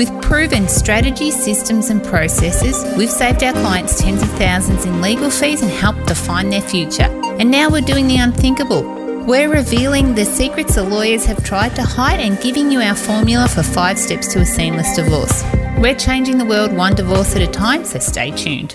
[0.00, 5.28] With proven strategies, systems, and processes, we've saved our clients tens of thousands in legal
[5.28, 7.02] fees and helped define their future.
[7.38, 8.80] And now we're doing the unthinkable.
[9.26, 13.46] We're revealing the secrets the lawyers have tried to hide and giving you our formula
[13.46, 15.44] for five steps to a seamless divorce.
[15.76, 18.74] We're changing the world one divorce at a time, so stay tuned.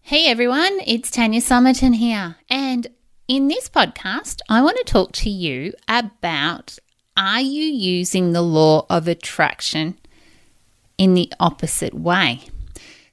[0.00, 2.36] Hey everyone, it's Tanya Somerton here.
[2.48, 2.86] And
[3.28, 6.78] in this podcast, I want to talk to you about
[7.16, 9.98] are you using the law of attraction
[10.98, 12.40] in the opposite way?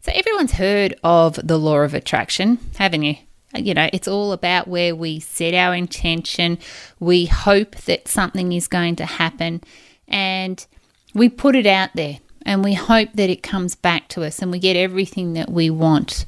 [0.02, 3.16] So, everyone's heard of the law of attraction, haven't you?
[3.54, 6.58] Uh, you know, it's all about where we set our intention,
[7.00, 9.62] we hope that something is going to happen,
[10.08, 10.66] and
[11.14, 14.52] we put it out there and we hope that it comes back to us and
[14.52, 16.26] we get everything that we want.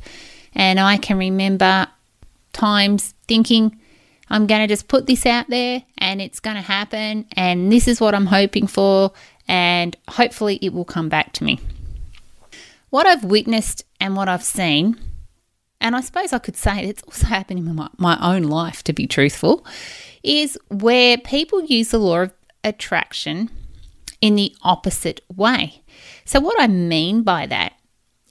[0.54, 1.88] And I can remember
[2.54, 3.80] times thinking,
[4.32, 7.26] I'm going to just put this out there and it's going to happen.
[7.34, 9.12] And this is what I'm hoping for.
[9.48, 11.60] And hopefully it will come back to me.
[12.90, 14.98] What I've witnessed and what I've seen,
[15.82, 18.94] and I suppose I could say it's also happening in my, my own life, to
[18.94, 19.66] be truthful,
[20.24, 23.50] is where people use the law of attraction
[24.22, 25.82] in the opposite way.
[26.24, 27.74] So, what I mean by that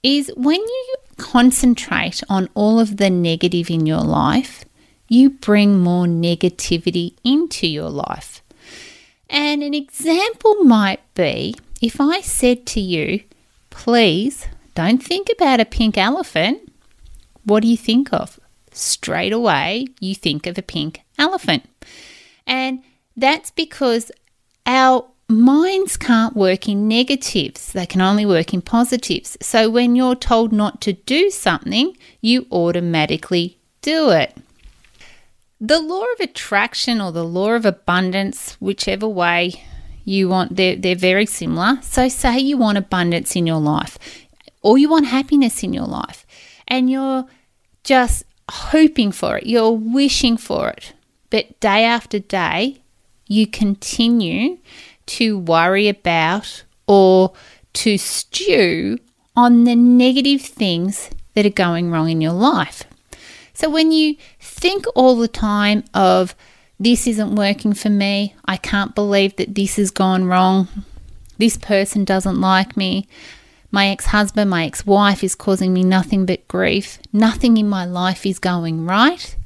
[0.01, 4.65] is when you concentrate on all of the negative in your life,
[5.11, 8.41] you bring more negativity into your life.
[9.29, 13.21] And an example might be if I said to you,
[13.69, 16.71] please don't think about a pink elephant,
[17.43, 18.39] what do you think of?
[18.71, 21.63] Straight away, you think of a pink elephant.
[22.47, 22.81] And
[23.17, 24.13] that's because
[24.65, 29.37] our minds can't work in negatives, they can only work in positives.
[29.41, 34.37] So when you're told not to do something, you automatically do it.
[35.63, 39.63] The law of attraction or the law of abundance, whichever way
[40.03, 41.77] you want, they're, they're very similar.
[41.83, 43.99] So, say you want abundance in your life
[44.63, 46.25] or you want happiness in your life
[46.67, 47.27] and you're
[47.83, 50.93] just hoping for it, you're wishing for it,
[51.29, 52.81] but day after day,
[53.27, 54.57] you continue
[55.05, 57.33] to worry about or
[57.73, 58.97] to stew
[59.35, 62.83] on the negative things that are going wrong in your life.
[63.61, 66.35] So when you think all the time of
[66.79, 70.67] this isn't working for me, I can't believe that this has gone wrong,
[71.37, 73.07] this person doesn't like me,
[73.69, 77.85] my ex husband, my ex wife is causing me nothing but grief, nothing in my
[77.85, 79.37] life is going right.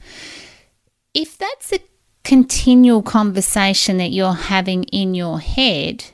[1.14, 1.80] If that's a
[2.24, 6.06] continual conversation that you're having in your head,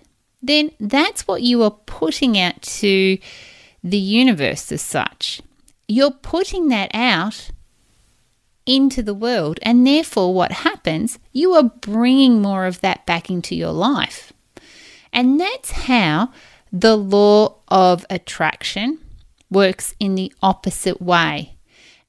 [0.41, 3.19] then that's what you are putting out to
[3.83, 5.43] the universe as such.
[5.87, 7.51] You're putting that out
[8.65, 9.59] into the world.
[9.61, 14.33] And therefore, what happens, you are bringing more of that back into your life.
[15.13, 16.31] And that's how
[16.71, 18.99] the law of attraction
[19.49, 21.57] works in the opposite way.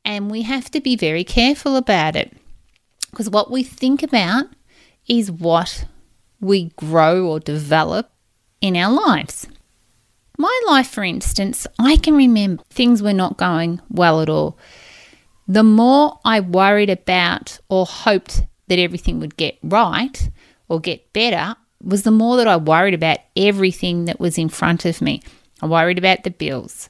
[0.05, 2.33] And we have to be very careful about it
[3.11, 4.47] because what we think about
[5.07, 5.85] is what
[6.41, 8.11] we grow or develop
[8.61, 9.47] in our lives.
[10.39, 14.59] My life, for instance, I can remember things were not going well at all
[15.47, 20.31] the more I worried about or hoped that everything would get right
[20.69, 24.85] or get better, was the more that I worried about everything that was in front
[24.85, 25.23] of me.
[25.61, 26.89] I worried about the bills,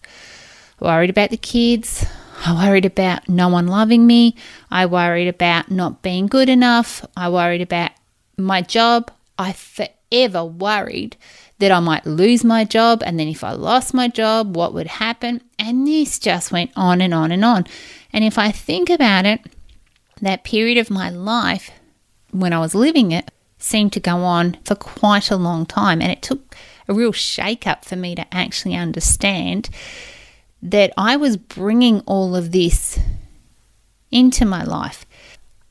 [0.81, 2.07] I worried about the kids,
[2.45, 4.37] I worried about no one loving me,
[4.71, 7.93] I worried about not being good enough, I worried about
[8.37, 9.11] my job.
[9.39, 11.17] I forever worried
[11.59, 14.87] that I might lose my job, and then if I lost my job, what would
[14.87, 15.43] happen?
[15.65, 17.69] And this just went on and on and on.
[18.13, 19.41] And if I think about it,
[20.21, 21.71] that period of my life
[22.33, 26.03] when I was living it seemed to go on for quite a long time.
[26.03, 26.57] And it took
[26.89, 29.71] a real shake up for me to actually understand
[30.61, 32.99] that I was bringing all of this
[34.11, 35.07] into my life.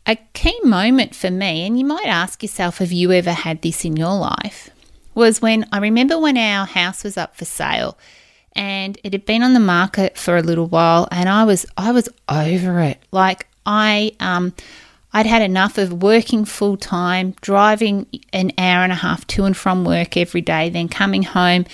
[0.06, 3.84] A key moment for me, and you might ask yourself, have you ever had this
[3.84, 4.70] in your life?
[5.14, 7.98] Was when I remember when our house was up for sale
[8.54, 11.92] and it had been on the market for a little while and I was I
[11.92, 13.02] was over it.
[13.12, 14.54] Like I um
[15.14, 19.56] I'd had enough of working full time, driving an hour and a half to and
[19.56, 21.66] from work every day, then coming home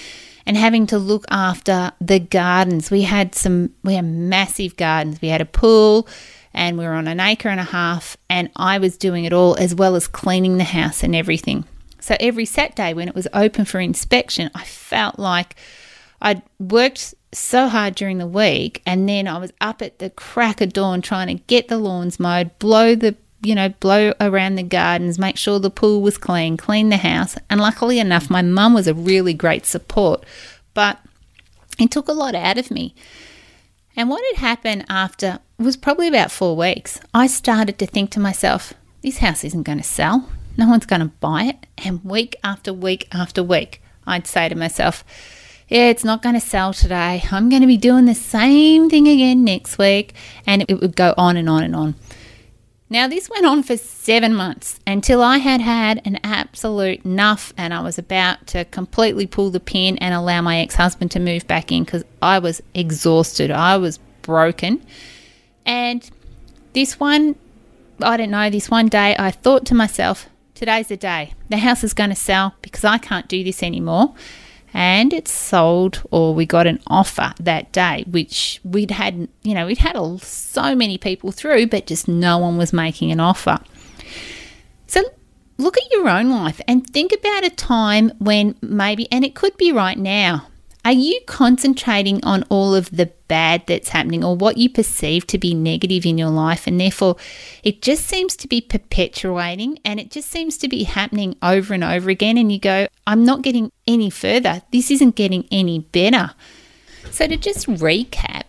[0.48, 2.90] and having to look after the gardens.
[2.90, 5.22] We had some, we had massive gardens.
[5.22, 6.08] We had a pool
[6.54, 9.56] and we were on an acre and a half, and I was doing it all
[9.58, 11.66] as well as cleaning the house and everything.
[12.00, 15.56] So every Saturday when it was open for inspection, I felt like
[16.22, 20.62] I'd worked so hard during the week and then I was up at the crack
[20.62, 24.64] of dawn trying to get the lawns mowed, blow the you know, blow around the
[24.64, 27.38] gardens, make sure the pool was clean, clean the house.
[27.50, 30.26] And luckily enough, my mum was a really great support,
[30.74, 31.00] but
[31.80, 32.96] it took a lot out of me.
[33.96, 37.00] And what had happened after was probably about four weeks.
[37.14, 40.30] I started to think to myself, this house isn't going to sell.
[40.58, 41.66] No one's going to buy it.
[41.78, 45.04] And week after week after week, I'd say to myself,
[45.68, 47.24] yeah, it's not going to sell today.
[47.30, 50.14] I'm going to be doing the same thing again next week.
[50.46, 51.96] And it would go on and on and on.
[52.90, 57.74] Now, this went on for seven months until I had had an absolute enough and
[57.74, 61.46] I was about to completely pull the pin and allow my ex husband to move
[61.48, 63.52] back in because I was exhausted.
[63.52, 64.86] I was broken.
[65.66, 66.10] And
[66.72, 67.36] this one,
[68.02, 71.34] I don't know, this one day I thought to myself, today's the day.
[71.50, 74.16] The house is going to sell because I can't do this anymore
[74.78, 79.66] and it sold or we got an offer that day which we'd had you know
[79.66, 83.60] we'd had a, so many people through but just no one was making an offer.
[84.86, 85.02] So
[85.58, 89.58] look at your own life and think about a time when maybe and it could
[89.58, 90.48] be right now
[90.88, 95.38] are you concentrating on all of the bad that's happening or what you perceive to
[95.38, 96.66] be negative in your life?
[96.66, 97.18] And therefore,
[97.62, 101.84] it just seems to be perpetuating and it just seems to be happening over and
[101.84, 102.38] over again.
[102.38, 104.62] And you go, I'm not getting any further.
[104.72, 106.32] This isn't getting any better.
[107.12, 108.46] So, to just recap,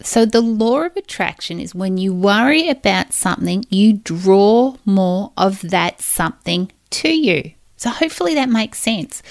[0.00, 5.62] so the law of attraction is when you worry about something, you draw more of
[5.62, 7.54] that something to you.
[7.78, 9.22] So hopefully that makes sense.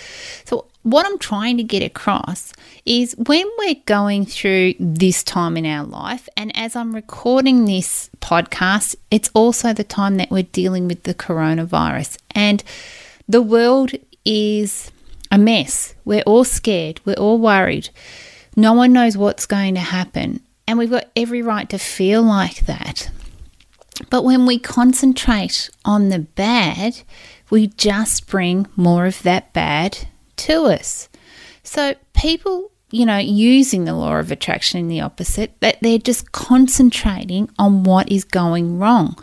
[0.45, 2.54] So what I'm trying to get across
[2.86, 8.10] is when we're going through this time in our life, and as I'm recording this
[8.22, 12.18] podcast, it's also the time that we're dealing with the coronavirus.
[12.31, 12.63] And
[13.28, 13.92] the world
[14.24, 14.89] is
[15.30, 15.94] a mess.
[16.06, 17.90] We're all scared, we're all worried.
[18.56, 20.40] No one knows what's going to happen.
[20.69, 23.12] And we've got every right to feel like that.
[24.10, 27.01] But when we concentrate on the bad,
[27.50, 30.07] we just bring more of that bad
[30.38, 31.10] to us.
[31.63, 36.31] So people, you know, using the law of attraction in the opposite, that they're just
[36.31, 39.18] concentrating on what is going wrong.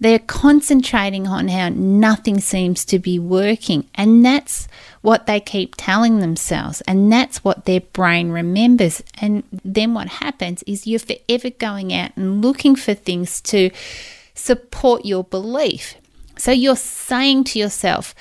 [0.00, 3.88] They're concentrating on how nothing seems to be working.
[3.94, 4.66] And that's
[5.02, 6.80] what they keep telling themselves.
[6.82, 9.02] And that's what their brain remembers.
[9.20, 13.70] And then what happens is you're forever going out and looking for things to
[14.34, 15.94] support your belief.
[16.36, 18.14] So you're saying to yourself,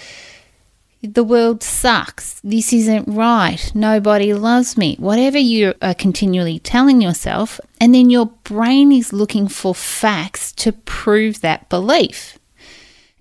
[1.04, 2.40] the world sucks.
[2.46, 3.72] This isn't right.
[3.76, 4.96] Nobody loves me.
[4.96, 10.72] Whatever you are continually telling yourself, and then your brain is looking for facts to
[10.72, 12.40] prove that belief.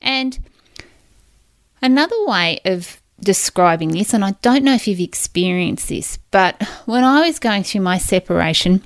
[0.01, 0.39] And
[1.83, 7.03] another way of describing this, and I don't know if you've experienced this, but when
[7.03, 8.83] I was going through my separation,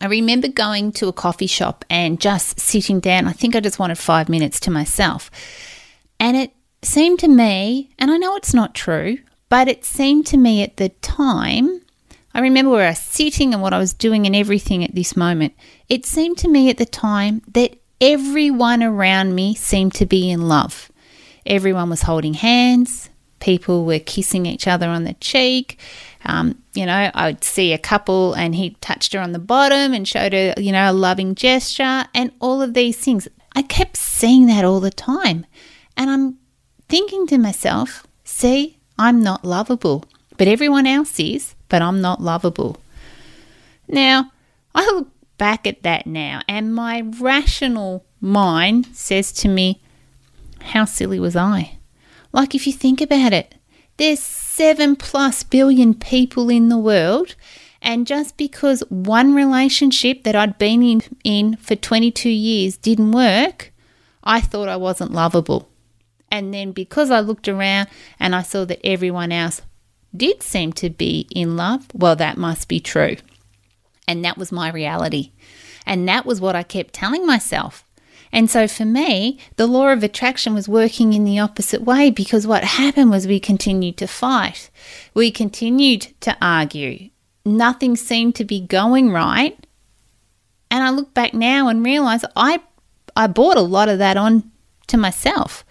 [0.00, 3.26] I remember going to a coffee shop and just sitting down.
[3.26, 5.30] I think I just wanted five minutes to myself.
[6.20, 6.52] And it
[6.84, 9.18] seemed to me, and I know it's not true,
[9.48, 11.82] but it seemed to me at the time,
[12.34, 15.16] I remember where I was sitting and what I was doing and everything at this
[15.16, 15.54] moment.
[15.88, 20.48] It seemed to me at the time that everyone around me seemed to be in
[20.48, 20.90] love.
[21.44, 23.10] Everyone was holding hands,
[23.40, 25.78] people were kissing each other on the cheek.
[26.24, 29.92] Um, you know, I would see a couple and he touched her on the bottom
[29.92, 33.26] and showed her, you know, a loving gesture and all of these things.
[33.54, 35.44] I kept seeing that all the time.
[35.96, 36.38] And I'm
[36.92, 40.04] thinking to myself, see, I'm not lovable,
[40.36, 42.76] but everyone else is, but I'm not lovable.
[43.88, 44.30] Now,
[44.74, 45.08] I look
[45.38, 49.80] back at that now, and my rational mind says to me,
[50.60, 51.78] how silly was I?
[52.30, 53.54] Like, if you think about it,
[53.96, 57.36] there's seven plus billion people in the world,
[57.80, 63.72] and just because one relationship that I'd been in, in for 22 years didn't work,
[64.22, 65.71] I thought I wasn't lovable.
[66.32, 69.60] And then because I looked around and I saw that everyone else
[70.16, 73.16] did seem to be in love, well, that must be true.
[74.08, 75.32] And that was my reality.
[75.86, 77.84] And that was what I kept telling myself.
[78.32, 82.46] And so for me, the law of attraction was working in the opposite way because
[82.46, 84.70] what happened was we continued to fight.
[85.12, 87.10] We continued to argue.
[87.44, 89.66] Nothing seemed to be going right.
[90.70, 92.60] And I look back now and realize I
[93.14, 94.50] I bought a lot of that on
[94.86, 95.66] to myself.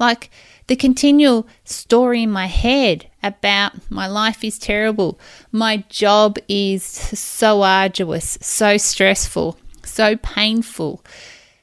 [0.00, 0.30] Like
[0.66, 5.20] the continual story in my head about my life is terrible,
[5.52, 11.04] my job is so arduous, so stressful, so painful.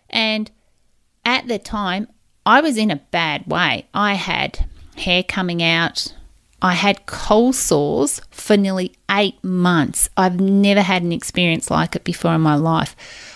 [0.10, 0.52] And
[1.26, 2.08] at the time,
[2.46, 3.88] I was in a bad way.
[3.94, 6.14] I had hair coming out.
[6.62, 10.10] I had cold sores for nearly eight months.
[10.16, 12.96] I've never had an experience like it before in my life.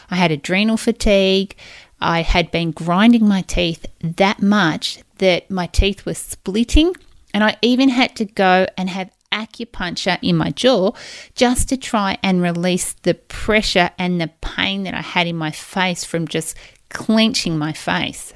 [0.10, 1.56] I had adrenal fatigue.
[2.02, 6.96] I had been grinding my teeth that much that my teeth were splitting,
[7.34, 10.92] and I even had to go and have acupuncture in my jaw
[11.36, 15.52] just to try and release the pressure and the pain that I had in my
[15.52, 16.58] face from just
[16.90, 18.34] clenching my face.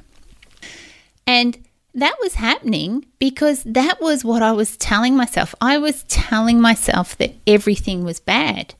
[1.27, 1.57] And
[1.93, 5.55] that was happening because that was what I was telling myself.
[5.61, 8.75] I was telling myself that everything was bad.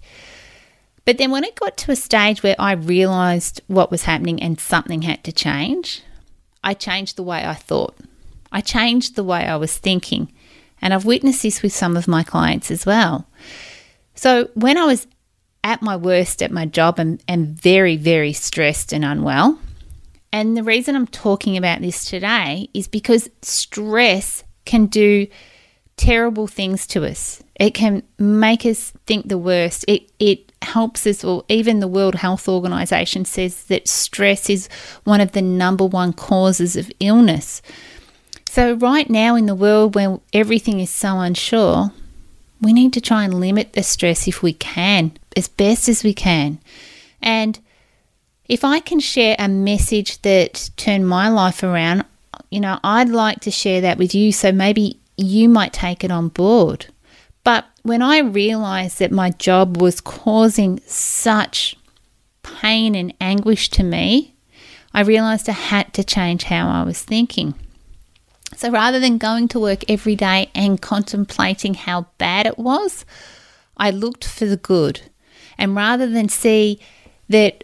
[1.05, 4.59] But then when it got to a stage where I realized what was happening and
[4.59, 6.01] something had to change,
[6.63, 7.95] I changed the way I thought.
[8.51, 10.31] I changed the way I was thinking.
[10.81, 13.27] And I've witnessed this with some of my clients as well.
[14.15, 15.07] So when I was
[15.63, 19.59] at my worst at my job and, and very, very stressed and unwell,
[20.31, 25.27] and the reason I'm talking about this today is because stress can do
[25.97, 27.41] terrible things to us.
[27.55, 29.85] It can make us think the worst.
[29.87, 34.67] It it helps us or even the World Health Organization says that stress is
[35.03, 37.61] one of the number one causes of illness.
[38.49, 41.91] So right now in the world where everything is so unsure,
[42.61, 46.13] we need to try and limit the stress if we can, as best as we
[46.13, 46.59] can.
[47.21, 47.59] And
[48.47, 52.05] if I can share a message that turned my life around,
[52.49, 56.11] you know, I'd like to share that with you so maybe you might take it
[56.11, 56.87] on board.
[57.45, 61.77] But when I realized that my job was causing such
[62.43, 64.33] pain and anguish to me,
[64.93, 67.53] I realized I had to change how I was thinking.
[68.55, 73.05] So rather than going to work every day and contemplating how bad it was,
[73.77, 75.01] I looked for the good.
[75.57, 76.79] And rather than see
[77.29, 77.63] that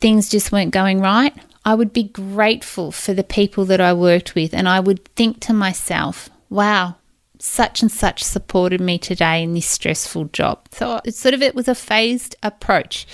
[0.00, 1.34] things just weren't going right,
[1.64, 4.54] I would be grateful for the people that I worked with.
[4.54, 6.96] And I would think to myself, wow,
[7.38, 10.66] such and such supported me today in this stressful job.
[10.72, 13.06] So it sort of it was a phased approach.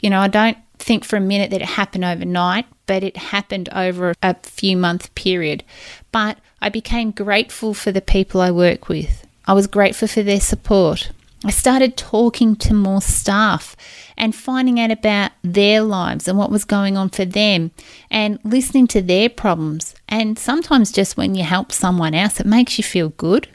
[0.00, 3.68] You know, I don't think for a minute that it happened overnight, but it happened
[3.72, 5.62] over a few month period.
[6.10, 9.26] But I became grateful for the people I work with.
[9.46, 11.10] I was grateful for their support.
[11.42, 13.74] I started talking to more staff
[14.16, 17.70] and finding out about their lives and what was going on for them
[18.10, 19.94] and listening to their problems.
[20.06, 23.48] And sometimes, just when you help someone else, it makes you feel good.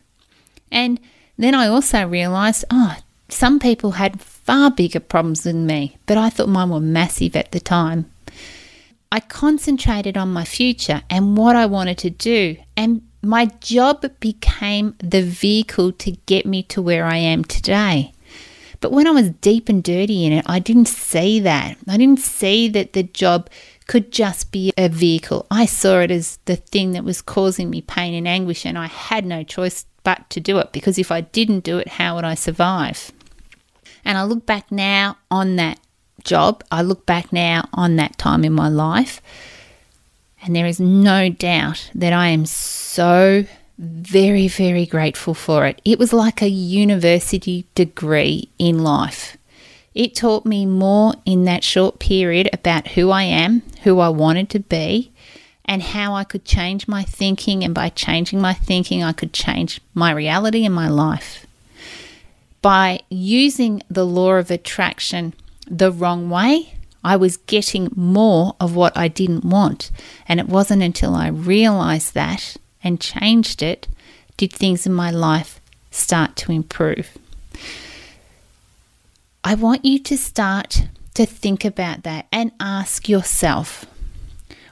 [0.71, 0.99] And
[1.37, 2.97] then I also realized oh,
[3.29, 7.51] some people had far bigger problems than me, but I thought mine were massive at
[7.51, 8.09] the time.
[9.11, 14.95] I concentrated on my future and what I wanted to do, and my job became
[14.99, 18.11] the vehicle to get me to where I am today.
[18.81, 21.77] But when I was deep and dirty in it, I didn't see that.
[21.87, 23.49] I didn't see that the job
[23.87, 25.47] could just be a vehicle.
[25.49, 28.87] I saw it as the thing that was causing me pain and anguish, and I
[28.87, 32.25] had no choice but to do it because if I didn't do it, how would
[32.25, 33.11] I survive?
[34.03, 35.79] And I look back now on that
[36.23, 39.21] job, I look back now on that time in my life
[40.45, 43.45] and there is no doubt that I am so
[43.79, 45.81] very, very grateful for it.
[45.83, 49.37] It was like a university degree in life.
[49.95, 54.49] It taught me more in that short period about who I am, who I wanted
[54.51, 55.11] to be,
[55.65, 57.63] and how I could change my thinking.
[57.63, 61.47] And by changing my thinking, I could change my reality and my life.
[62.61, 65.33] By using the law of attraction
[65.67, 66.74] the wrong way,
[67.05, 69.91] I was getting more of what I didn't want.
[70.27, 73.87] And it wasn't until I realized that and changed it
[74.37, 77.15] did things in my life start to improve.
[79.43, 83.85] I want you to start to think about that and ask yourself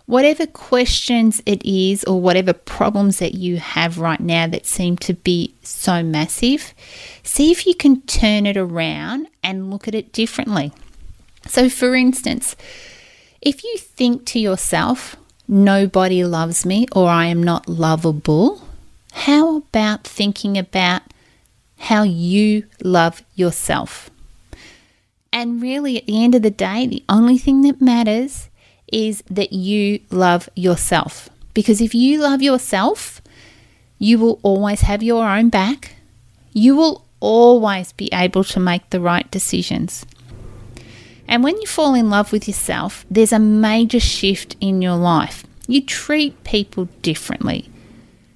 [0.07, 5.13] whatever questions it is or whatever problems that you have right now that seem to
[5.13, 6.73] be so massive,
[7.21, 10.73] see if you can turn it around and look at it differently.
[11.47, 12.55] So, for instance,
[13.41, 15.15] if you think to yourself,
[15.47, 18.67] nobody loves me or I am not lovable,
[19.11, 21.01] how about thinking about
[21.77, 24.09] how you love yourself?
[25.31, 28.49] And really, at the end of the day, the only thing that matters
[28.91, 31.29] is that you love yourself.
[31.53, 33.21] Because if you love yourself,
[33.97, 35.95] you will always have your own back.
[36.53, 40.05] You will always be able to make the right decisions.
[41.33, 45.43] And when you fall in love with yourself, there's a major shift in your life.
[45.65, 47.71] You treat people differently.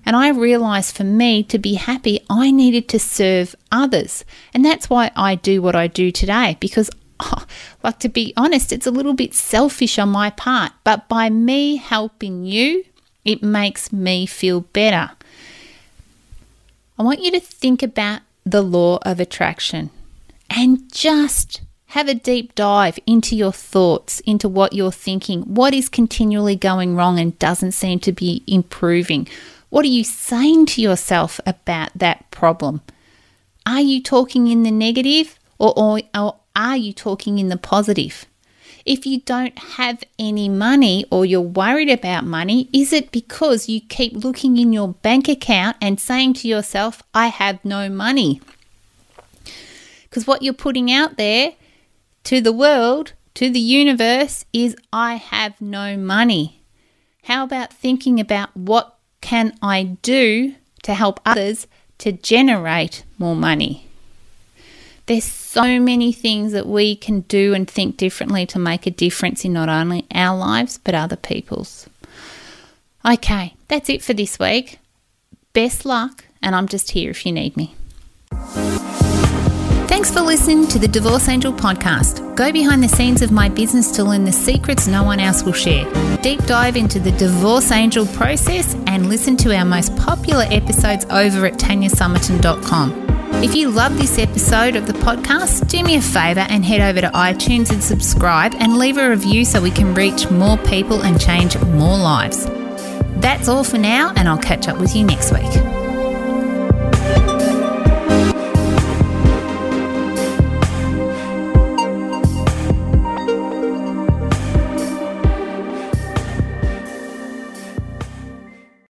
[0.04, 4.25] And I realized for me to be happy, I needed to serve others.
[4.51, 6.89] And that's why I do what I do today because,
[7.20, 7.46] oh,
[7.84, 10.72] like to be honest, it's a little bit selfish on my part.
[10.84, 12.84] But by me helping you,
[13.24, 15.12] it makes me feel better.
[16.98, 19.92] I want you to think about the law of attraction
[20.50, 25.88] and just have a deep dive into your thoughts, into what you're thinking, what is
[25.88, 29.27] continually going wrong and doesn't seem to be improving.
[29.70, 32.82] What are you saying to yourself about that problem?
[33.65, 38.25] Are you talking in the negative or, or, or are you talking in the positive?
[38.86, 43.82] If you don't have any money or you're worried about money, is it because you
[43.82, 48.39] keep looking in your bank account and saying to yourself, I have no money?
[50.03, 51.53] Because what you're putting out there
[52.28, 56.62] to the world, to the universe, is I have no money.
[57.24, 60.54] How about thinking about what can I do
[60.84, 61.68] to help others
[62.00, 63.88] to generate more money?
[65.06, 69.46] There's so many things that we can do and think differently to make a difference
[69.46, 71.88] in not only our lives but other people's.
[73.06, 74.80] Okay, that's it for this week.
[75.54, 77.74] Best luck, and I'm just here if you need me.
[80.08, 82.34] Thanks for listening to the Divorce Angel podcast.
[82.34, 85.52] Go behind the scenes of my business to learn the secrets no one else will
[85.52, 85.84] share.
[86.22, 91.46] Deep dive into the Divorce Angel process and listen to our most popular episodes over
[91.46, 93.44] at tanyasomerton.com.
[93.44, 97.02] If you love this episode of the podcast, do me a favour and head over
[97.02, 101.20] to iTunes and subscribe and leave a review so we can reach more people and
[101.20, 102.46] change more lives.
[103.20, 105.77] That's all for now, and I'll catch up with you next week.